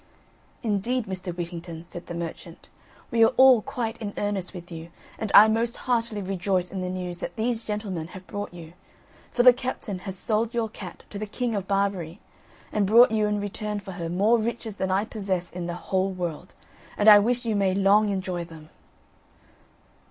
"Indeed, 0.63 1.05
Mr. 1.05 1.31
Whittington," 1.31 1.85
said 1.87 2.07
the 2.07 2.15
merchant, 2.15 2.69
"we 3.11 3.23
are 3.23 3.35
all 3.37 3.61
quite 3.61 3.99
in 4.01 4.13
earnest 4.17 4.51
with 4.51 4.71
you, 4.71 4.89
and 5.19 5.31
I 5.35 5.47
most 5.47 5.77
heartily 5.77 6.23
rejoice 6.23 6.71
in 6.71 6.81
the 6.81 6.89
news 6.89 7.19
that 7.19 7.35
these 7.35 7.63
gentlemen 7.63 8.07
have 8.07 8.25
brought 8.25 8.51
you; 8.51 8.73
for 9.31 9.43
the 9.43 9.53
captain 9.53 9.99
has 9.99 10.17
sold 10.17 10.55
your 10.55 10.69
cat 10.69 11.03
to 11.11 11.19
the 11.19 11.27
King 11.27 11.53
of 11.53 11.67
Barbary, 11.67 12.19
and 12.73 12.87
brought 12.87 13.11
you 13.11 13.27
in 13.27 13.39
return 13.39 13.79
for 13.79 13.91
her 13.91 14.09
more 14.09 14.39
riches 14.39 14.77
than 14.77 14.89
I 14.89 15.05
possess 15.05 15.51
in 15.51 15.67
the 15.67 15.75
whole 15.75 16.09
world; 16.11 16.55
and 16.97 17.07
I 17.07 17.19
wish 17.19 17.45
you 17.45 17.55
may 17.55 17.75
long 17.75 18.09
enjoy 18.09 18.43
them!" 18.43 18.69